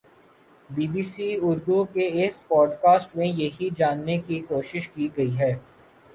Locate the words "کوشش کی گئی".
4.47-5.37